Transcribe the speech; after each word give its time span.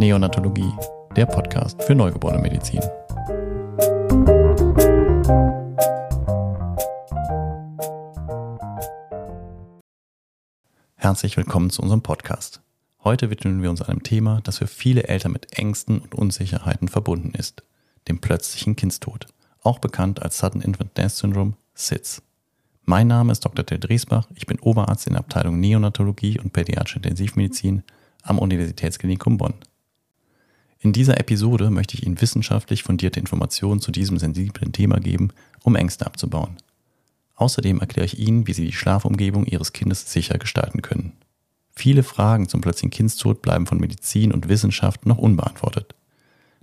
Neonatologie, 0.00 0.72
der 1.16 1.26
Podcast 1.26 1.82
für 1.82 1.96
neugeborene 1.96 2.40
Medizin. 2.40 2.80
Herzlich 10.94 11.36
willkommen 11.36 11.70
zu 11.70 11.82
unserem 11.82 12.02
Podcast. 12.02 12.60
Heute 13.02 13.28
widmen 13.28 13.60
wir 13.60 13.70
uns 13.70 13.82
einem 13.82 14.04
Thema, 14.04 14.40
das 14.44 14.58
für 14.58 14.68
viele 14.68 15.08
Eltern 15.08 15.32
mit 15.32 15.58
Ängsten 15.58 15.98
und 15.98 16.14
Unsicherheiten 16.14 16.86
verbunden 16.86 17.32
ist, 17.36 17.64
dem 18.06 18.20
plötzlichen 18.20 18.76
Kindstod, 18.76 19.26
auch 19.64 19.80
bekannt 19.80 20.22
als 20.22 20.38
Sudden 20.38 20.62
Infant 20.62 20.96
Death 20.96 21.10
Syndrome, 21.10 21.54
SIDS. 21.74 22.22
Mein 22.84 23.08
Name 23.08 23.32
ist 23.32 23.44
Dr. 23.44 23.66
Ted 23.66 23.82
Driesbach, 23.82 24.28
ich 24.36 24.46
bin 24.46 24.60
Oberarzt 24.60 25.08
in 25.08 25.14
der 25.14 25.22
Abteilung 25.22 25.58
Neonatologie 25.58 26.38
und 26.38 26.52
Pädiatrische 26.52 26.98
Intensivmedizin 26.98 27.82
am 28.22 28.38
Universitätsklinikum 28.38 29.38
Bonn. 29.38 29.54
In 30.80 30.92
dieser 30.92 31.18
Episode 31.18 31.70
möchte 31.70 31.96
ich 31.96 32.06
Ihnen 32.06 32.20
wissenschaftlich 32.20 32.84
fundierte 32.84 33.18
Informationen 33.18 33.80
zu 33.80 33.90
diesem 33.90 34.18
sensiblen 34.18 34.72
Thema 34.72 35.00
geben, 35.00 35.30
um 35.64 35.74
Ängste 35.74 36.06
abzubauen. 36.06 36.56
Außerdem 37.34 37.80
erkläre 37.80 38.06
ich 38.06 38.18
Ihnen, 38.18 38.46
wie 38.46 38.52
Sie 38.52 38.64
die 38.64 38.72
Schlafumgebung 38.72 39.44
Ihres 39.46 39.72
Kindes 39.72 40.12
sicher 40.12 40.38
gestalten 40.38 40.82
können. 40.82 41.14
Viele 41.72 42.02
Fragen 42.02 42.48
zum 42.48 42.60
plötzlichen 42.60 42.90
Kindstod 42.90 43.42
bleiben 43.42 43.66
von 43.66 43.78
Medizin 43.78 44.32
und 44.32 44.48
Wissenschaft 44.48 45.06
noch 45.06 45.18
unbeantwortet. 45.18 45.94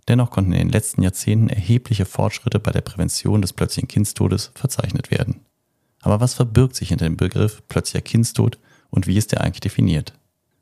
Dennoch 0.07 0.29
konnten 0.29 0.53
in 0.53 0.59
den 0.59 0.69
letzten 0.69 1.01
Jahrzehnten 1.01 1.49
erhebliche 1.49 2.05
Fortschritte 2.05 2.59
bei 2.59 2.71
der 2.71 2.81
Prävention 2.81 3.41
des 3.41 3.53
plötzlichen 3.53 3.87
Kindstodes 3.87 4.51
verzeichnet 4.55 5.11
werden. 5.11 5.41
Aber 6.01 6.19
was 6.19 6.35
verbirgt 6.35 6.75
sich 6.75 6.89
hinter 6.89 7.05
dem 7.05 7.17
Begriff 7.17 7.63
plötzlicher 7.67 8.03
Kindstod 8.03 8.59
und 8.89 9.07
wie 9.07 9.17
ist 9.17 9.31
der 9.31 9.41
eigentlich 9.41 9.61
definiert? 9.61 10.13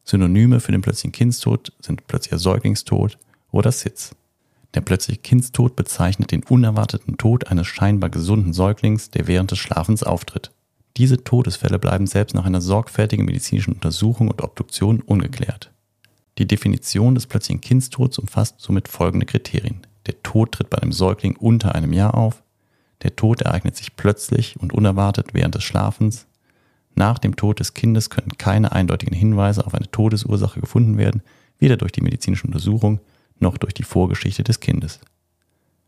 Synonyme 0.06 0.60
für 0.60 0.72
den 0.72 0.82
plötzlichen 0.82 1.12
Kindstod 1.12 1.74
sind 1.82 2.08
plötzlicher 2.08 2.40
Säuglingstod 2.40 3.18
oder 3.54 3.72
SIDS. 3.72 4.16
Der 4.74 4.82
plötzliche 4.82 5.22
Kindstod 5.22 5.76
bezeichnet 5.76 6.32
den 6.32 6.44
unerwarteten 6.44 7.18
Tod 7.18 7.48
eines 7.48 7.68
scheinbar 7.68 8.10
gesunden 8.10 8.52
Säuglings, 8.54 9.12
der 9.12 9.28
während 9.28 9.52
des 9.52 9.60
Schlafens 9.60 10.04
auftritt. 10.04 10.52
Diese 10.98 11.24
Todesfälle 11.24 11.80
bleiben 11.80 12.08
selbst 12.08 12.34
nach 12.34 12.46
einer 12.46 12.62
sorgfältigen 12.62 13.26
medizinischen 13.26 13.74
Untersuchung 13.74 14.28
und 14.30 14.42
Obduktion 14.42 15.00
ungeklärt. 15.02 15.72
Die 16.40 16.48
Definition 16.48 17.16
des 17.16 17.28
plötzlichen 17.28 17.62
Kindstods 17.62 18.18
umfasst 18.18 18.60
somit 18.60 18.88
folgende 18.88 19.26
Kriterien. 19.26 19.86
Der 20.08 20.22
Tod 20.24 20.52
tritt 20.52 20.70
bei 20.70 20.80
einem 20.80 20.92
Säugling 20.92 21.36
unter 21.36 21.76
einem 21.76 21.94
Jahr 21.94 22.16
auf, 22.16 22.44
der 23.04 23.16
Tod 23.16 23.42
ereignet 23.42 23.76
sich 23.76 23.96
plötzlich 23.96 24.60
und 24.60 24.74
unerwartet 24.74 25.34
während 25.34 25.56
des 25.56 25.64
Schlafens. 25.64 26.26
Nach 26.96 27.20
dem 27.20 27.36
Tod 27.36 27.60
des 27.60 27.74
Kindes 27.74 28.10
können 28.10 28.38
keine 28.38 28.72
eindeutigen 28.72 29.16
Hinweise 29.16 29.66
auf 29.66 29.74
eine 29.74 29.92
Todesursache 29.92 30.62
gefunden 30.62 30.98
werden, 30.98 31.22
weder 31.60 31.78
durch 31.78 31.92
die 31.92 32.02
medizinische 32.02 32.48
Untersuchung 32.48 33.00
noch 33.40 33.58
durch 33.58 33.74
die 33.74 33.84
Vorgeschichte 33.84 34.44
des 34.44 34.60
Kindes. 34.60 35.00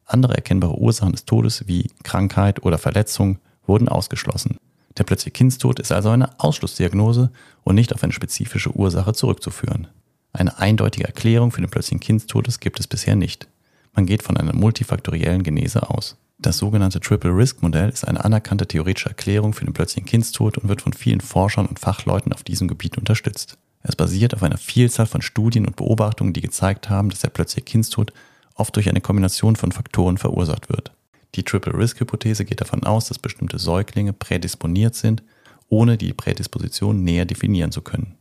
Andere 0.05 0.35
erkennbare 0.35 0.77
Ursachen 0.77 1.13
des 1.13 1.25
Todes 1.25 1.67
wie 1.67 1.89
Krankheit 2.03 2.63
oder 2.63 2.77
Verletzung 2.77 3.39
wurden 3.65 3.89
ausgeschlossen. 3.89 4.57
Der 4.97 5.03
plötzliche 5.03 5.31
Kindstod 5.31 5.79
ist 5.79 5.91
also 5.91 6.09
eine 6.09 6.39
Ausschlussdiagnose 6.39 7.31
und 7.63 7.75
nicht 7.75 7.93
auf 7.93 8.03
eine 8.03 8.13
spezifische 8.13 8.71
Ursache 8.75 9.13
zurückzuführen. 9.13 9.87
Eine 10.31 10.59
eindeutige 10.59 11.05
Erklärung 11.05 11.51
für 11.51 11.61
den 11.61 11.69
plötzlichen 11.69 11.99
Kindstodes 11.99 12.59
gibt 12.59 12.79
es 12.79 12.87
bisher 12.87 13.15
nicht. 13.15 13.47
Man 13.93 14.05
geht 14.05 14.23
von 14.23 14.37
einer 14.37 14.53
multifaktoriellen 14.53 15.43
Genese 15.43 15.89
aus. 15.89 16.17
Das 16.37 16.57
sogenannte 16.57 16.99
Triple 16.99 17.35
Risk 17.35 17.61
Modell 17.61 17.89
ist 17.89 18.05
eine 18.05 18.23
anerkannte 18.23 18.67
theoretische 18.67 19.09
Erklärung 19.09 19.53
für 19.53 19.65
den 19.65 19.73
plötzlichen 19.73 20.05
Kindstod 20.05 20.57
und 20.57 20.67
wird 20.67 20.81
von 20.81 20.93
vielen 20.93 21.21
Forschern 21.21 21.65
und 21.65 21.79
Fachleuten 21.79 22.33
auf 22.33 22.43
diesem 22.43 22.67
Gebiet 22.67 22.97
unterstützt. 22.97 23.57
Es 23.87 23.95
basiert 23.95 24.33
auf 24.33 24.41
einer 24.41 24.57
Vielzahl 24.57 25.05
von 25.05 25.21
Studien 25.21 25.67
und 25.67 25.75
Beobachtungen, 25.75 26.33
die 26.33 26.41
gezeigt 26.41 26.89
haben, 26.89 27.11
dass 27.11 27.19
der 27.19 27.29
plötzliche 27.29 27.65
Kindstod 27.65 28.13
oft 28.55 28.75
durch 28.75 28.89
eine 28.89 28.99
Kombination 28.99 29.55
von 29.55 29.71
Faktoren 29.71 30.17
verursacht 30.17 30.69
wird. 30.69 30.91
Die 31.35 31.43
Triple 31.43 31.77
Risk 31.77 31.99
Hypothese 31.99 32.45
geht 32.45 32.61
davon 32.61 32.83
aus, 32.83 33.09
dass 33.09 33.19
bestimmte 33.19 33.59
Säuglinge 33.59 34.11
prädisponiert 34.11 34.95
sind, 34.95 35.21
ohne 35.69 35.97
die 35.97 36.13
Prädisposition 36.13 37.03
näher 37.03 37.25
definieren 37.25 37.71
zu 37.71 37.81
können. 37.81 38.15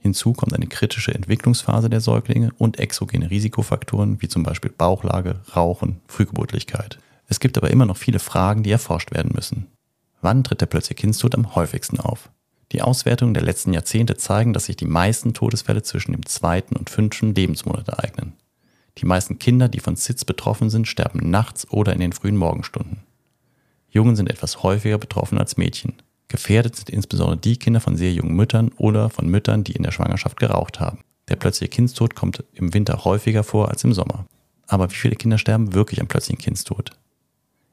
Hinzu 0.00 0.32
kommt 0.32 0.54
eine 0.54 0.68
kritische 0.68 1.12
Entwicklungsphase 1.12 1.90
der 1.90 2.00
Säuglinge 2.00 2.50
und 2.56 2.78
exogene 2.78 3.30
Risikofaktoren 3.30 4.22
wie 4.22 4.28
zum 4.28 4.44
Beispiel 4.44 4.70
Bauchlage, 4.70 5.40
Rauchen, 5.56 6.00
Frühgeburtlichkeit. 6.06 6.98
Es 7.26 7.40
gibt 7.40 7.58
aber 7.58 7.70
immer 7.70 7.86
noch 7.86 7.96
viele 7.96 8.20
Fragen, 8.20 8.62
die 8.62 8.70
erforscht 8.70 9.12
werden 9.12 9.32
müssen. 9.34 9.66
Wann 10.20 10.44
tritt 10.44 10.60
der 10.60 10.66
plötzliche 10.66 10.94
Kindstod 10.94 11.34
am 11.34 11.56
häufigsten 11.56 11.98
auf? 11.98 12.30
Die 12.72 12.82
Auswertungen 12.82 13.34
der 13.34 13.42
letzten 13.42 13.72
Jahrzehnte 13.72 14.16
zeigen, 14.16 14.52
dass 14.52 14.66
sich 14.66 14.76
die 14.76 14.86
meisten 14.86 15.34
Todesfälle 15.34 15.82
zwischen 15.82 16.12
dem 16.12 16.24
zweiten 16.26 16.76
und 16.76 16.88
fünften 16.88 17.34
Lebensmonat 17.34 17.88
ereignen. 17.88 18.34
Die 18.98 19.06
meisten 19.06 19.38
Kinder, 19.38 19.68
die 19.68 19.80
von 19.80 19.96
SIDS 19.96 20.24
betroffen 20.24 20.70
sind, 20.70 20.86
sterben 20.86 21.30
nachts 21.30 21.68
oder 21.70 21.92
in 21.92 22.00
den 22.00 22.12
frühen 22.12 22.36
Morgenstunden. 22.36 23.02
Jungen 23.88 24.14
sind 24.14 24.30
etwas 24.30 24.62
häufiger 24.62 24.98
betroffen 24.98 25.38
als 25.38 25.56
Mädchen. 25.56 25.94
Gefährdet 26.28 26.76
sind 26.76 26.90
insbesondere 26.90 27.38
die 27.38 27.56
Kinder 27.56 27.80
von 27.80 27.96
sehr 27.96 28.12
jungen 28.12 28.36
Müttern 28.36 28.70
oder 28.76 29.10
von 29.10 29.28
Müttern, 29.28 29.64
die 29.64 29.72
in 29.72 29.82
der 29.82 29.90
Schwangerschaft 29.90 30.38
geraucht 30.38 30.78
haben. 30.78 31.00
Der 31.28 31.36
plötzliche 31.36 31.70
Kindstod 31.70 32.14
kommt 32.14 32.44
im 32.52 32.72
Winter 32.72 33.04
häufiger 33.04 33.42
vor 33.42 33.68
als 33.68 33.82
im 33.82 33.92
Sommer. 33.92 34.26
Aber 34.68 34.88
wie 34.90 34.96
viele 34.96 35.16
Kinder 35.16 35.38
sterben 35.38 35.74
wirklich 35.74 36.00
am 36.00 36.06
plötzlichen 36.06 36.40
Kindstod? 36.40 36.92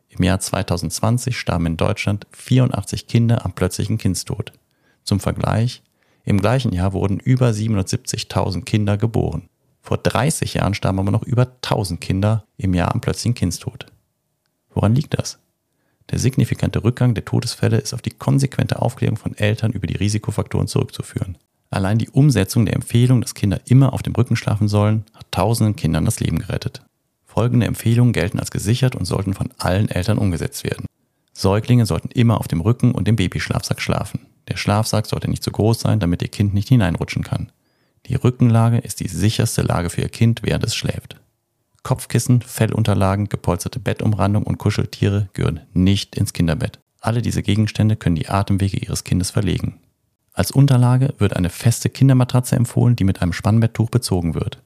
Im 0.10 0.24
Jahr 0.24 0.40
2020 0.40 1.38
starben 1.38 1.68
in 1.68 1.78
Deutschland 1.78 2.26
84 2.32 3.06
Kinder 3.06 3.46
am 3.46 3.54
plötzlichen 3.54 4.00
Kindstod. 4.00 4.54
Zum 5.08 5.22
Vergleich, 5.22 5.84
im 6.26 6.42
gleichen 6.42 6.74
Jahr 6.74 6.92
wurden 6.92 7.22
über 7.22 7.52
770.000 7.52 8.66
Kinder 8.66 8.98
geboren. 8.98 9.48
Vor 9.82 9.98
30 9.98 10.56
Jahren 10.56 10.74
starben 10.74 11.00
aber 11.00 11.12
noch 11.12 11.24
über 11.24 11.44
1000 11.44 12.02
Kinder 12.02 12.44
im 12.58 12.74
Jahr 12.74 12.94
am 12.94 13.00
plötzlichen 13.00 13.34
Kindstod. 13.34 13.86
Woran 14.74 14.94
liegt 14.94 15.18
das? 15.18 15.40
Der 16.12 16.20
signifikante 16.20 16.84
Rückgang 16.84 17.14
der 17.14 17.24
Todesfälle 17.24 17.78
ist 17.78 17.94
auf 17.94 18.02
die 18.02 18.10
konsequente 18.12 18.82
Aufklärung 18.82 19.16
von 19.16 19.38
Eltern 19.38 19.72
über 19.72 19.88
die 19.88 19.96
Risikofaktoren 19.96 20.68
zurückzuführen. 20.68 21.38
Allein 21.70 22.00
die 22.00 22.10
Umsetzung 22.10 22.66
der 22.66 22.76
Empfehlung, 22.76 23.22
dass 23.22 23.34
Kinder 23.34 23.62
immer 23.64 23.94
auf 23.94 24.04
dem 24.04 24.14
Rücken 24.14 24.36
schlafen 24.36 24.68
sollen, 24.68 25.06
hat 25.14 25.32
tausenden 25.32 25.78
Kindern 25.78 26.04
das 26.04 26.20
Leben 26.20 26.40
gerettet. 26.40 26.82
Folgende 27.24 27.66
Empfehlungen 27.66 28.12
gelten 28.12 28.40
als 28.40 28.52
gesichert 28.52 28.98
und 28.98 29.06
sollten 29.06 29.34
von 29.34 29.54
allen 29.58 29.88
Eltern 29.88 30.18
umgesetzt 30.18 30.66
werden. 30.66 30.86
Säuglinge 31.32 31.86
sollten 31.86 32.10
immer 32.10 32.42
auf 32.42 32.50
dem 32.50 32.60
Rücken 32.60 32.92
und 32.92 33.08
im 33.08 33.16
Babyschlafsack 33.16 33.80
schlafen. 33.80 34.20
Der 34.48 34.58
Schlafsack 34.58 35.06
sollte 35.06 35.30
nicht 35.30 35.44
zu 35.44 35.52
groß 35.52 35.80
sein, 35.80 36.00
damit 36.00 36.22
Ihr 36.22 36.30
Kind 36.30 36.54
nicht 36.54 36.70
hineinrutschen 36.70 37.24
kann. 37.24 37.52
Die 38.06 38.16
Rückenlage 38.16 38.78
ist 38.78 39.00
die 39.00 39.08
sicherste 39.08 39.62
Lage 39.62 39.90
für 39.90 40.02
Ihr 40.02 40.10
Kind, 40.10 40.42
während 40.44 40.64
es 40.64 40.76
schläft. 40.76 41.18
Kopfkissen, 41.84 42.42
Fellunterlagen, 42.42 43.30
gepolsterte 43.30 43.80
Bettumrandung 43.80 44.44
und 44.44 44.58
Kuscheltiere 44.58 45.30
gehören 45.34 45.62
nicht 45.74 46.16
ins 46.16 46.34
Kinderbett. 46.34 46.80
Alle 47.00 47.22
diese 47.22 47.44
Gegenstände 47.44 47.96
können 47.96 48.16
die 48.16 48.28
Atemwege 48.28 48.78
Ihres 48.78 49.04
Kindes 49.04 49.32
verlegen. 49.32 49.80
Als 50.34 50.52
Unterlage 50.52 51.14
wird 51.18 51.36
eine 51.36 51.50
feste 51.50 51.90
Kindermatratze 51.90 52.56
empfohlen, 52.56 52.96
die 52.96 53.04
mit 53.04 53.22
einem 53.22 53.34
Spannbetttuch 53.34 53.90
bezogen 53.90 54.36
wird. 54.36 54.62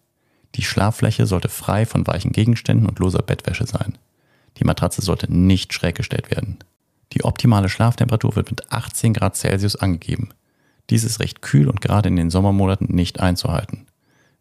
Die 0.55 0.63
Schlaffläche 0.63 1.27
sollte 1.27 1.49
frei 1.49 1.85
von 1.85 2.05
weichen 2.07 2.31
Gegenständen 2.31 2.87
und 2.87 2.99
loser 2.99 3.21
Bettwäsche 3.21 3.65
sein. 3.65 3.97
Die 4.57 4.65
Matratze 4.65 5.01
sollte 5.01 5.31
nicht 5.31 5.73
schräg 5.73 5.95
gestellt 5.95 6.29
werden. 6.29 6.57
Die 7.13 7.23
optimale 7.23 7.69
Schlaftemperatur 7.69 8.35
wird 8.35 8.51
mit 8.51 8.71
18 8.71 9.13
Grad 9.13 9.35
Celsius 9.35 9.75
angegeben. 9.75 10.29
Dies 10.89 11.03
ist 11.03 11.19
recht 11.19 11.41
kühl 11.41 11.67
und 11.67 11.81
gerade 11.81 12.09
in 12.09 12.15
den 12.15 12.29
Sommermonaten 12.29 12.93
nicht 12.93 13.19
einzuhalten. 13.19 13.85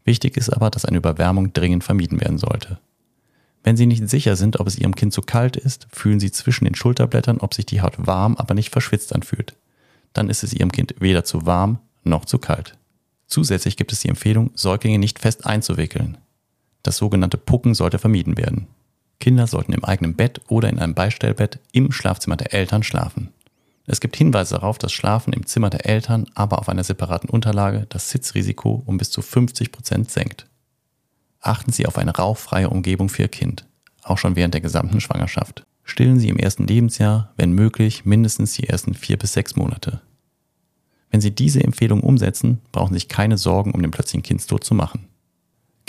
Wichtig 0.05 0.37
ist 0.37 0.51
aber, 0.51 0.71
dass 0.71 0.85
eine 0.85 0.99
Überwärmung 0.99 1.53
dringend 1.53 1.85
vermieden 1.85 2.21
werden 2.21 2.39
sollte. 2.39 2.79
Wenn 3.63 3.77
Sie 3.77 3.87
nicht 3.87 4.09
sicher 4.09 4.37
sind, 4.37 4.59
ob 4.59 4.67
es 4.67 4.79
Ihrem 4.79 4.95
Kind 4.95 5.13
zu 5.13 5.21
kalt 5.21 5.57
ist, 5.57 5.87
fühlen 5.93 6.21
Sie 6.21 6.31
zwischen 6.31 6.65
den 6.65 6.75
Schulterblättern, 6.75 7.39
ob 7.39 7.55
sich 7.55 7.67
die 7.67 7.83
Haut 7.83 8.07
warm, 8.07 8.37
aber 8.37 8.55
nicht 8.55 8.71
verschwitzt 8.71 9.15
anfühlt. 9.15 9.55
Dann 10.13 10.31
ist 10.31 10.43
es 10.43 10.55
Ihrem 10.55 10.73
Kind 10.73 10.95
weder 10.99 11.25
zu 11.25 11.47
warm 11.47 11.79
noch 12.03 12.25
zu 12.25 12.39
kalt. 12.39 12.79
Zusätzlich 13.27 13.77
gibt 13.77 13.93
es 13.93 14.01
die 14.01 14.09
Empfehlung, 14.09 14.51
Säuglinge 14.55 14.99
nicht 14.99 15.19
fest 15.19 15.47
einzuwickeln. 15.47 16.17
Das 16.83 16.97
sogenannte 16.97 17.37
Pucken 17.37 17.75
sollte 17.75 17.99
vermieden 17.99 18.39
werden. 18.39 18.67
Kinder 19.21 19.47
sollten 19.47 19.73
im 19.73 19.85
eigenen 19.85 20.17
Bett 20.17 20.41
oder 20.49 20.69
in 20.69 20.79
einem 20.79 20.95
Beistellbett 20.95 21.61
im 21.73 21.93
Schlafzimmer 21.93 22.37
der 22.37 22.53
Eltern 22.55 22.83
schlafen. 22.83 23.29
Es 23.87 24.01
gibt 24.01 24.17
Hinweise 24.17 24.55
darauf, 24.55 24.79
dass 24.79 24.93
Schlafen 24.93 25.33
im 25.33 25.47
Zimmer 25.47 25.69
der 25.69 25.87
Eltern, 25.87 26.27
aber 26.35 26.59
auf 26.59 26.69
einer 26.69 26.85
separaten 26.85 27.29
Unterlage 27.29 27.87
das 27.89 28.11
Sitzrisiko 28.11 28.83
um 28.87 28.99
bis 28.99 29.11
zu 29.11 29.21
50 29.21 29.73
Prozent 29.73 30.11
senkt. 30.11 30.47
Achten 31.41 31.73
Sie 31.73 31.87
auf 31.87 31.99
eine 31.99 32.15
rauchfreie 32.15 32.71
Umgebung 32.71 33.09
für 33.09 33.23
Ihr 33.23 33.29
Kind, 33.29 33.67
auch 34.03 34.19
schon 34.19 34.37
während 34.37 34.55
der 34.55 34.61
gesamten 34.61 35.01
Schwangerschaft. 35.01 35.65
Stillen 35.85 36.21
Sie 36.21 36.29
im 36.29 36.39
ersten 36.39 36.67
Lebensjahr, 36.67 37.33
wenn 37.37 37.53
möglich, 37.53 38.05
mindestens 38.05 38.53
die 38.53 38.69
ersten 38.69 38.95
vier 38.95 39.17
bis 39.17 39.33
sechs 39.33 39.57
Monate. 39.57 40.01
Wenn 41.11 41.21
Sie 41.21 41.35
diese 41.35 41.65
Empfehlung 41.65 42.01
umsetzen, 42.01 42.61
brauchen 42.71 42.93
Sie 42.93 43.01
sich 43.01 43.09
keine 43.09 43.39
Sorgen 43.39 43.73
um 43.73 43.83
den 43.83 43.91
plötzlichen 43.91 44.23
Kindstod 44.23 44.63
zu 44.63 44.75
machen. 44.75 45.09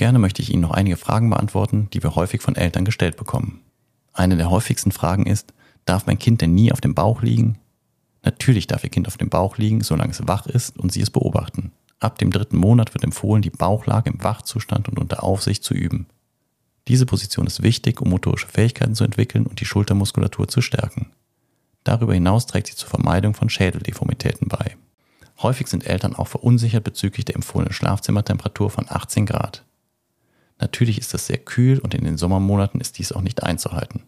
Gerne 0.01 0.17
möchte 0.17 0.41
ich 0.41 0.51
Ihnen 0.51 0.63
noch 0.63 0.71
einige 0.71 0.97
Fragen 0.97 1.29
beantworten, 1.29 1.87
die 1.93 2.01
wir 2.01 2.15
häufig 2.15 2.41
von 2.41 2.55
Eltern 2.55 2.85
gestellt 2.85 3.17
bekommen. 3.17 3.61
Eine 4.13 4.35
der 4.35 4.49
häufigsten 4.49 4.91
Fragen 4.91 5.27
ist, 5.27 5.53
darf 5.85 6.07
mein 6.07 6.17
Kind 6.17 6.41
denn 6.41 6.55
nie 6.55 6.71
auf 6.71 6.81
dem 6.81 6.95
Bauch 6.95 7.21
liegen? 7.21 7.59
Natürlich 8.23 8.65
darf 8.65 8.83
Ihr 8.83 8.89
Kind 8.89 9.07
auf 9.07 9.17
dem 9.17 9.29
Bauch 9.29 9.59
liegen, 9.59 9.81
solange 9.81 10.09
es 10.09 10.27
wach 10.27 10.47
ist 10.47 10.75
und 10.79 10.91
Sie 10.91 11.01
es 11.01 11.11
beobachten. 11.11 11.71
Ab 11.99 12.17
dem 12.17 12.31
dritten 12.31 12.57
Monat 12.57 12.95
wird 12.95 13.03
empfohlen, 13.03 13.43
die 13.43 13.51
Bauchlage 13.51 14.09
im 14.09 14.23
Wachzustand 14.23 14.89
und 14.89 14.97
unter 14.97 15.21
Aufsicht 15.21 15.63
zu 15.63 15.75
üben. 15.75 16.07
Diese 16.87 17.05
Position 17.05 17.45
ist 17.45 17.61
wichtig, 17.61 18.01
um 18.01 18.09
motorische 18.09 18.47
Fähigkeiten 18.47 18.95
zu 18.95 19.03
entwickeln 19.03 19.45
und 19.45 19.59
die 19.59 19.65
Schultermuskulatur 19.65 20.47
zu 20.47 20.61
stärken. 20.61 21.11
Darüber 21.83 22.15
hinaus 22.15 22.47
trägt 22.47 22.65
sie 22.65 22.75
zur 22.75 22.89
Vermeidung 22.89 23.35
von 23.35 23.51
Schädeldeformitäten 23.51 24.47
bei. 24.47 24.77
Häufig 25.43 25.67
sind 25.67 25.85
Eltern 25.85 26.15
auch 26.15 26.27
verunsichert 26.27 26.83
bezüglich 26.83 27.25
der 27.25 27.35
empfohlenen 27.35 27.73
Schlafzimmertemperatur 27.73 28.71
von 28.71 28.87
18 28.89 29.27
Grad. 29.27 29.63
Natürlich 30.61 30.99
ist 30.99 31.13
das 31.13 31.27
sehr 31.27 31.39
kühl 31.39 31.79
und 31.79 31.95
in 31.95 32.03
den 32.03 32.17
Sommermonaten 32.17 32.79
ist 32.79 32.99
dies 32.99 33.11
auch 33.11 33.21
nicht 33.21 33.43
einzuhalten. 33.43 34.03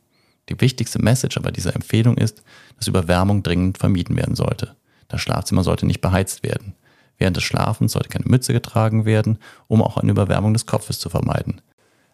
Die 0.50 0.62
wichtigste 0.62 1.02
Message 1.02 1.36
aber 1.38 1.52
dieser 1.52 1.76
Empfehlung 1.76 2.16
ist, 2.16 2.44
dass 2.78 2.88
Überwärmung 2.88 3.44
dringend 3.44 3.80
vermieden 3.80 4.16
werden 4.16 4.36
sollte. 4.36 4.76
Das 5.08 5.22
Schlafzimmer 5.22 5.64
sollte 5.64 5.86
nicht 5.86 6.02
beheizt 6.02 6.44
werden. 6.44 6.76
Während 7.18 7.38
des 7.38 7.44
Schlafens 7.44 7.94
sollte 7.94 8.10
keine 8.10 8.26
Mütze 8.28 8.54
getragen 8.54 9.06
werden, 9.06 9.40
um 9.68 9.82
auch 9.82 9.98
eine 9.98 10.12
Überwärmung 10.12 10.54
des 10.54 10.66
Kopfes 10.66 11.00
zu 11.00 11.10
vermeiden. 11.10 11.62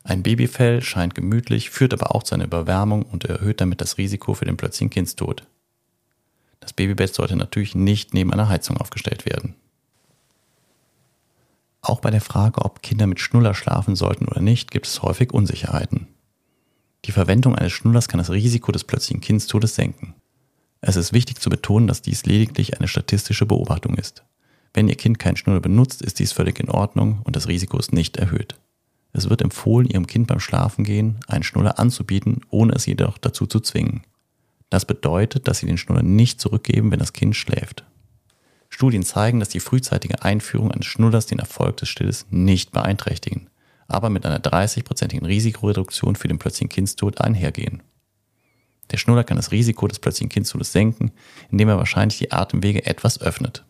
Ein 0.03 0.24
Babyfell 0.24 0.81
scheint 0.81 1.15
gemütlich, 1.15 1.69
führt 1.69 1.94
aber 1.94 2.15
auch 2.15 2.24
zu 2.24 2.36
einer 2.36 2.45
Überwärmung 2.45 3.03
und 3.03 3.25
erhöht 3.25 3.59
damit 3.62 3.81
das 3.81 3.97
Risiko 3.97 4.33
für 4.33 4.45
den 4.45 4.57
plötzlichen 4.57 4.89
Kindstod. 4.89 5.45
Das 6.59 6.74
Babybett 6.74 7.13
sollte 7.13 7.36
natürlich 7.36 7.75
nicht 7.75 8.13
neben 8.13 8.31
einer 8.31 8.50
Heizung 8.50 8.77
aufgestellt 8.77 9.25
werden. 9.25 9.56
Auch 11.81 12.02
bei 12.02 12.12
der 12.12 12.22
Frage, 12.22 12.62
ob 12.64 12.81
Kinder 12.81 13.08
mit 13.08 13.20
Schnuller 13.20 13.54
schlafen 13.54 13.96
sollten 13.96 14.26
oder 14.26 14.42
nicht, 14.42 14.72
gibt 14.72 14.88
es 14.88 15.02
häufig 15.02 15.34
Unsicherheiten. 15.34 16.08
Die 17.06 17.12
Verwendung 17.12 17.56
eines 17.56 17.72
Schnullers 17.72 18.08
kann 18.08 18.18
das 18.18 18.30
Risiko 18.30 18.72
des 18.72 18.84
plötzlichen 18.84 19.22
Kindstodes 19.22 19.76
senken. 19.76 20.16
Es 20.81 20.96
ist 20.96 21.14
wichtig 21.14 21.40
zu 21.40 21.50
betonen, 21.50 21.88
dass 21.88 22.02
dies 22.02 22.26
lediglich 22.26 22.78
eine 22.78 22.88
statistische 22.88 23.46
Beobachtung 23.46 23.96
ist. 23.96 24.24
Wenn 24.74 24.88
Ihr 24.88 24.96
Kind 24.96 25.20
keinen 25.20 25.38
Schnuller 25.38 25.62
benutzt, 25.62 26.02
ist 26.02 26.20
dies 26.20 26.31
völlig 26.31 26.60
in 26.60 26.70
Ordnung 26.70 27.22
und 27.24 27.36
das 27.36 27.48
Risiko 27.48 27.78
ist 27.78 27.94
nicht 27.94 28.18
erhöht. 28.18 28.56
Es 29.12 29.30
wird 29.30 29.42
empfohlen, 29.42 29.88
Ihrem 29.88 30.08
Kind 30.08 30.28
beim 30.28 30.40
Schlafengehen 30.40 31.20
einen 31.28 31.44
Schnuller 31.44 31.80
anzubieten, 31.80 32.42
ohne 32.50 32.74
es 32.74 32.86
jedoch 32.86 33.18
dazu 33.18 33.48
zu 33.48 33.60
zwingen. 33.60 34.04
Das 34.70 34.86
bedeutet, 34.86 35.48
dass 35.48 35.60
Sie 35.60 35.66
den 35.66 35.78
Schnuller 35.78 36.04
nicht 36.04 36.40
zurückgeben, 36.40 36.92
wenn 36.92 37.00
das 37.00 37.14
Kind 37.14 37.36
schläft. 37.36 37.86
Studien 38.80 39.04
zeigen, 39.04 39.42
dass 39.42 39.50
die 39.50 39.60
frühzeitige 39.60 40.24
Einführung 40.24 40.72
eines 40.72 40.86
Schnullers 40.86 41.26
den 41.26 41.40
Erfolg 41.40 41.76
des 41.76 41.90
Stilles 41.90 42.26
nicht 42.30 42.72
beeinträchtigen, 42.72 43.50
aber 43.90 44.10
mit 44.10 44.26
einer 44.26 44.40
30-prozentigen 44.40 45.26
Risikoreduktion 45.26 46.16
für 46.16 46.30
den 46.30 46.40
plötzlichen 46.40 46.70
Kindstod 46.70 47.20
einhergehen. 47.20 47.84
Der 48.90 48.96
Schnuller 48.96 49.26
kann 49.26 49.36
das 49.36 49.52
Risiko 49.52 49.86
des 49.90 50.00
plötzlichen 50.00 50.30
Kindstodes 50.30 50.72
senken, 50.72 51.12
indem 51.52 51.68
er 51.68 51.78
wahrscheinlich 51.78 52.20
die 52.20 52.31
Atemwege 52.31 52.86
etwas 52.86 53.20
öffnet. 53.20 53.66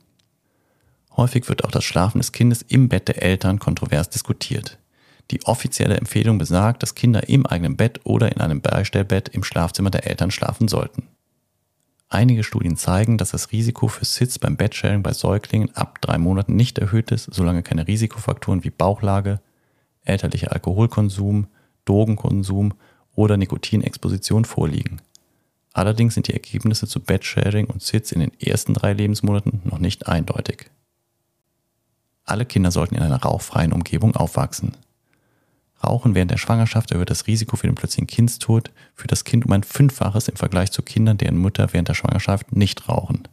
Häufig 1.18 1.50
wird 1.50 1.66
auch 1.66 1.72
das 1.72 1.86
Schlafen 1.86 2.20
des 2.20 2.32
Kindes 2.32 2.62
im 2.68 2.88
Bett 2.88 3.08
der 3.08 3.24
Eltern 3.24 3.58
kontrovers 3.58 4.12
diskutiert. 4.12 4.78
Die 5.32 5.44
offizielle 5.46 5.98
Empfehlung 5.98 6.38
besagt, 6.38 6.84
dass 6.84 6.94
Kinder 6.94 7.28
im 7.28 7.48
eigenen 7.48 7.78
Bett 7.78 8.00
oder 8.04 8.32
in 8.32 8.42
einem 8.42 8.62
Beistellbett 8.62 9.30
im 9.30 9.44
Schlafzimmer 9.44 9.90
der 9.90 10.06
Eltern 10.06 10.30
schlafen 10.30 10.68
sollten. 10.68 11.08
Einige 12.12 12.44
Studien 12.44 12.76
zeigen, 12.76 13.20
dass 13.20 13.32
das 13.32 13.52
Risiko 13.52 13.88
für 13.88 14.04
Sitz 14.04 14.40
beim 14.40 14.58
Bettsharing 14.58 15.04
bei 15.04 15.14
Säuglingen 15.14 15.76
ab 15.76 16.02
drei 16.02 16.18
Monaten 16.18 16.56
nicht 16.56 16.80
erhöht 16.80 17.12
ist, 17.12 17.30
solange 17.32 17.62
keine 17.62 17.88
Risikofaktoren 17.88 18.64
wie 18.64 18.72
Bauchlage, 18.72 19.40
elterlicher 20.04 20.52
Alkoholkonsum, 20.52 21.48
Drogenkonsum 21.86 22.74
oder 23.14 23.38
Nikotinexposition 23.38 24.46
vorliegen. 24.46 25.02
Allerdings 25.72 26.16
sind 26.16 26.28
die 26.28 26.34
Ergebnisse 26.34 26.88
zu 26.88 27.00
Bettsharing 27.00 27.68
und 27.68 27.84
Sitz 27.84 28.12
in 28.12 28.22
den 28.22 28.32
ersten 28.42 28.74
drei 28.74 28.94
Lebensmonaten 28.94 29.62
noch 29.64 29.78
nicht 29.78 30.08
eindeutig. 30.08 30.72
Alle 32.26 32.46
Kinder 32.46 32.72
sollten 32.72 32.96
in 32.96 33.04
einer 33.04 33.22
rauchfreien 33.22 33.72
Umgebung 33.72 34.16
aufwachsen. 34.16 34.74
Rauchen 35.84 36.14
während 36.14 36.31
der 36.31 36.38
Schwangerschaft 36.38 36.92
erhöht 36.92 37.10
das 37.10 37.28
Risiko 37.28 37.56
für 37.56 37.68
den 37.68 37.76
plötzlichen 37.76 38.08
Kindstod 38.08 38.72
für 38.96 39.08
das 39.08 39.24
Kind 39.24 39.46
um 39.46 39.52
ein 39.54 39.64
Fünffaches 39.64 40.28
im 40.28 40.36
Vergleich 40.36 40.72
zu 40.72 40.81
Kindern, 40.81 41.18
deren 41.18 41.38
Mütter 41.38 41.72
während 41.72 41.88
der 41.88 41.94
Schwangerschaft 41.94 42.56
nicht 42.56 42.90
rauchen. 42.90 43.28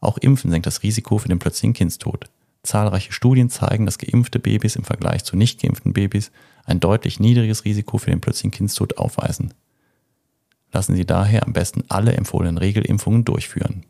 Auch 0.00 0.18
Impfen 0.18 0.50
senkt 0.50 0.66
das 0.66 0.82
Risiko 0.82 1.18
für 1.18 1.28
den 1.28 1.38
plötzlichen 1.38 1.72
Kindstod. 1.72 2.28
Zahlreiche 2.62 3.12
Studien 3.12 3.48
zeigen, 3.48 3.86
dass 3.86 3.98
geimpfte 3.98 4.38
Babys 4.38 4.76
im 4.76 4.84
Vergleich 4.84 5.24
zu 5.24 5.36
nicht 5.36 5.62
geimpften 5.62 5.92
Babys 5.92 6.30
ein 6.64 6.80
deutlich 6.80 7.20
niedriges 7.20 7.64
Risiko 7.64 7.96
für 7.96 8.10
den 8.10 8.20
plötzlichen 8.20 8.50
Kindstod 8.50 8.98
aufweisen. 8.98 9.54
Lassen 10.72 10.94
Sie 10.94 11.06
daher 11.06 11.46
am 11.46 11.52
besten 11.52 11.84
alle 11.88 12.12
empfohlenen 12.14 12.58
Regelimpfungen 12.58 13.24
durchführen. 13.24 13.84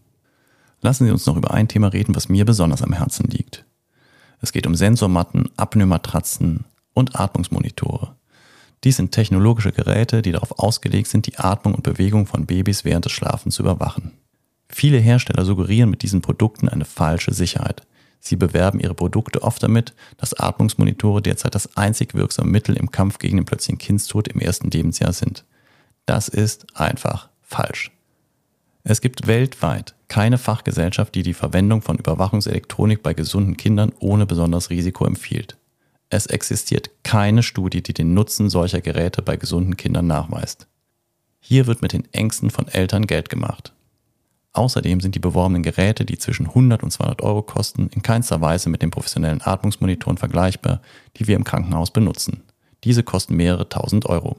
Lassen 0.82 1.06
Sie 1.06 1.10
uns 1.10 1.26
noch 1.26 1.36
über 1.36 1.52
ein 1.52 1.68
Thema 1.68 1.88
reden, 1.88 2.14
was 2.14 2.28
mir 2.28 2.44
besonders 2.44 2.82
am 2.82 2.92
Herzen 2.92 3.28
liegt. 3.28 3.64
Es 4.40 4.52
geht 4.52 4.66
um 4.66 4.74
Sensormatten, 4.74 5.50
Apnoematratzen, 5.56 6.66
und 6.96 7.20
Atmungsmonitore. 7.20 8.16
Dies 8.82 8.96
sind 8.96 9.12
technologische 9.12 9.72
Geräte, 9.72 10.22
die 10.22 10.32
darauf 10.32 10.58
ausgelegt 10.58 11.08
sind, 11.08 11.26
die 11.26 11.36
Atmung 11.38 11.74
und 11.74 11.82
Bewegung 11.82 12.26
von 12.26 12.46
Babys 12.46 12.84
während 12.84 13.04
des 13.04 13.12
Schlafens 13.12 13.56
zu 13.56 13.62
überwachen. 13.62 14.12
Viele 14.68 14.98
Hersteller 14.98 15.44
suggerieren 15.44 15.90
mit 15.90 16.02
diesen 16.02 16.22
Produkten 16.22 16.68
eine 16.68 16.84
falsche 16.84 17.34
Sicherheit. 17.34 17.86
Sie 18.18 18.36
bewerben 18.36 18.80
ihre 18.80 18.94
Produkte 18.94 19.42
oft 19.42 19.62
damit, 19.62 19.94
dass 20.16 20.38
Atmungsmonitore 20.38 21.22
derzeit 21.22 21.54
das 21.54 21.76
einzig 21.76 22.14
wirksame 22.14 22.50
Mittel 22.50 22.76
im 22.76 22.90
Kampf 22.90 23.18
gegen 23.18 23.36
den 23.36 23.44
plötzlichen 23.44 23.78
Kindstod 23.78 24.28
im 24.28 24.40
ersten 24.40 24.70
Lebensjahr 24.70 25.12
sind. 25.12 25.44
Das 26.06 26.28
ist 26.28 26.66
einfach 26.74 27.28
falsch. 27.42 27.92
Es 28.84 29.00
gibt 29.00 29.26
weltweit 29.26 29.94
keine 30.08 30.38
Fachgesellschaft, 30.38 31.14
die 31.14 31.22
die 31.22 31.34
Verwendung 31.34 31.82
von 31.82 31.98
Überwachungselektronik 31.98 33.02
bei 33.02 33.14
gesunden 33.14 33.56
Kindern 33.56 33.92
ohne 33.98 34.26
besonderes 34.26 34.70
Risiko 34.70 35.04
empfiehlt. 35.04 35.56
Es 36.08 36.26
existiert 36.26 36.90
keine 37.02 37.42
Studie, 37.42 37.82
die 37.82 37.94
den 37.94 38.14
Nutzen 38.14 38.48
solcher 38.48 38.80
Geräte 38.80 39.22
bei 39.22 39.36
gesunden 39.36 39.76
Kindern 39.76 40.06
nachweist. 40.06 40.68
Hier 41.40 41.66
wird 41.66 41.82
mit 41.82 41.92
den 41.92 42.12
Ängsten 42.12 42.50
von 42.50 42.68
Eltern 42.68 43.06
Geld 43.06 43.28
gemacht. 43.28 43.72
Außerdem 44.52 45.00
sind 45.00 45.14
die 45.14 45.20
beworbenen 45.20 45.62
Geräte, 45.62 46.04
die 46.04 46.16
zwischen 46.16 46.46
100 46.46 46.82
und 46.82 46.90
200 46.90 47.22
Euro 47.22 47.42
kosten, 47.42 47.90
in 47.94 48.02
keinster 48.02 48.40
Weise 48.40 48.70
mit 48.70 48.82
den 48.82 48.90
professionellen 48.90 49.42
Atmungsmonitoren 49.42 50.16
vergleichbar, 50.16 50.80
die 51.16 51.26
wir 51.26 51.36
im 51.36 51.44
Krankenhaus 51.44 51.90
benutzen. 51.90 52.42
Diese 52.84 53.02
kosten 53.02 53.36
mehrere 53.36 53.68
tausend 53.68 54.06
Euro. 54.06 54.36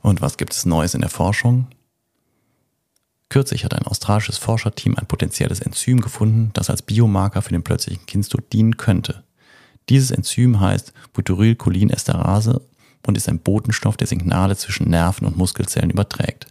Und 0.00 0.20
was 0.20 0.36
gibt 0.36 0.52
es 0.52 0.66
Neues 0.66 0.94
in 0.94 1.02
der 1.02 1.10
Forschung? 1.10 1.68
Kürzlich 3.28 3.64
hat 3.64 3.74
ein 3.74 3.86
australisches 3.86 4.38
Forscherteam 4.38 4.96
ein 4.96 5.06
potenzielles 5.06 5.60
Enzym 5.60 6.00
gefunden, 6.00 6.50
das 6.54 6.68
als 6.68 6.82
Biomarker 6.82 7.42
für 7.42 7.52
den 7.52 7.62
plötzlichen 7.62 8.04
Kindstod 8.06 8.52
dienen 8.52 8.76
könnte. 8.76 9.22
Dieses 9.90 10.12
Enzym 10.12 10.60
heißt 10.60 10.92
Butyrylcholinesterase 11.12 12.62
und 13.06 13.16
ist 13.16 13.28
ein 13.28 13.40
Botenstoff, 13.40 13.96
der 13.96 14.06
Signale 14.06 14.56
zwischen 14.56 14.88
Nerven 14.88 15.26
und 15.26 15.36
Muskelzellen 15.36 15.90
überträgt. 15.90 16.46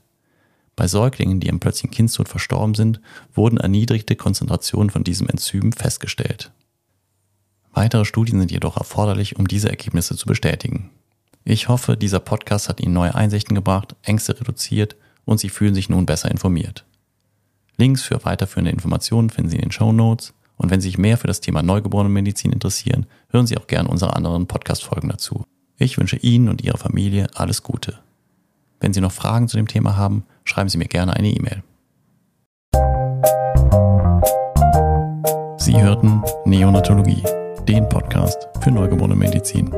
Bei 0.75 0.87
Säuglingen, 0.87 1.39
die 1.39 1.47
im 1.47 1.59
plötzlichen 1.59 1.91
Kindstod 1.91 2.27
verstorben 2.27 2.75
sind, 2.75 2.99
wurden 3.33 3.57
erniedrigte 3.57 4.17
Konzentrationen 4.17 4.89
von 4.89 5.03
diesem 5.03 5.29
Enzym 5.29 5.71
festgestellt. 5.71 6.51
Weitere 7.73 8.03
Studien 8.03 8.39
sind 8.39 8.51
jedoch 8.51 8.75
erforderlich, 8.75 9.37
um 9.37 9.47
diese 9.47 9.69
Ergebnisse 9.69 10.17
zu 10.17 10.25
bestätigen. 10.25 10.89
Ich 11.45 11.69
hoffe, 11.69 11.95
dieser 11.95 12.19
Podcast 12.19 12.67
hat 12.67 12.81
Ihnen 12.81 12.93
neue 12.93 13.15
Einsichten 13.15 13.55
gebracht, 13.55 13.95
Ängste 14.03 14.37
reduziert 14.37 14.97
und 15.23 15.39
Sie 15.39 15.49
fühlen 15.49 15.75
sich 15.75 15.89
nun 15.89 16.05
besser 16.05 16.29
informiert. 16.29 16.85
Links 17.77 18.03
für 18.03 18.25
weiterführende 18.25 18.71
Informationen 18.71 19.29
finden 19.29 19.49
Sie 19.49 19.57
in 19.57 19.63
den 19.63 19.71
Show 19.71 19.93
Notes 19.93 20.33
und 20.59 20.69
wenn 20.69 20.81
Sie 20.81 20.89
sich 20.89 20.97
mehr 20.97 21.17
für 21.17 21.27
das 21.27 21.39
Thema 21.39 21.63
Neugeborenenmedizin 21.63 22.51
interessieren, 22.51 23.05
hören 23.29 23.47
Sie 23.47 23.57
auch 23.57 23.65
gerne 23.65 23.89
unsere 23.89 24.15
anderen 24.15 24.45
Podcast-Folgen 24.45 25.09
dazu. 25.09 25.45
Ich 25.77 25.97
wünsche 25.97 26.17
Ihnen 26.17 26.49
und 26.49 26.61
Ihrer 26.61 26.77
Familie 26.77 27.27
alles 27.33 27.63
Gute. 27.63 27.97
Wenn 28.81 28.93
Sie 28.93 28.99
noch 28.99 29.13
Fragen 29.13 29.47
zu 29.47 29.55
dem 29.55 29.67
Thema 29.67 29.95
haben, 29.95 30.25
schreiben 30.43 30.69
Sie 30.69 30.77
mir 30.77 30.85
gerne 30.85 31.15
eine 31.15 31.29
E-Mail. 31.29 31.63
Sie 35.57 35.81
hörten 35.81 36.21
Neonatologie, 36.45 37.23
den 37.67 37.87
Podcast 37.87 38.49
für 38.59 38.71
Neugeborene 38.71 39.15
Medizin. 39.15 39.71